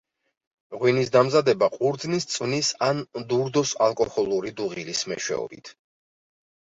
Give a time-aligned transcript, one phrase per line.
[0.77, 3.03] ღვინის დამზადება ყურძნის წვნის ან
[3.35, 5.75] დურდოს ალკოჰოლური დუღილის მეშვეობით.